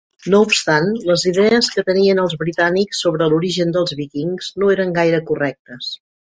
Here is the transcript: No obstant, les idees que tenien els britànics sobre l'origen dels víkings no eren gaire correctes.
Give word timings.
No 0.33 0.37
obstant, 0.43 0.87
les 1.09 1.25
idees 1.31 1.69
que 1.75 1.83
tenien 1.89 2.23
els 2.23 2.33
britànics 2.45 3.03
sobre 3.07 3.29
l'origen 3.35 3.77
dels 3.79 3.97
víkings 4.03 4.53
no 4.63 4.75
eren 4.79 4.99
gaire 5.01 5.25
correctes. 5.33 5.97